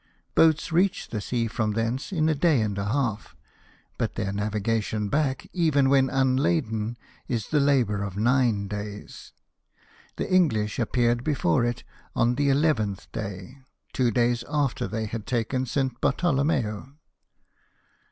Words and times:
Boats 0.33 0.71
reach 0.71 1.09
the 1.09 1.21
sea 1.21 1.45
from 1.45 1.73
thence 1.73 2.11
in 2.11 2.27
a 2.27 2.33
day 2.33 2.59
and 2.61 2.75
a 2.79 2.85
half; 2.85 3.35
but 3.99 4.15
their 4.15 4.33
navigation 4.33 5.09
back, 5.09 5.47
even 5.53 5.89
when 5.91 6.09
unladen, 6.09 6.97
is 7.27 7.49
the 7.49 7.59
labour 7.59 8.01
of 8.01 8.17
nine 8.17 8.67
days. 8.67 9.31
The 10.15 10.27
English 10.27 10.79
appeared 10.79 11.23
before 11.23 11.63
it 11.63 11.83
on 12.15 12.33
the 12.33 12.49
eleventh, 12.49 13.09
two 13.93 14.09
days 14.09 14.43
after 14.49 14.87
they 14.87 15.05
had 15.05 15.27
taken 15.27 15.67
St. 15.67 16.01
Barto 16.01 16.31
lomeo. 16.31 16.95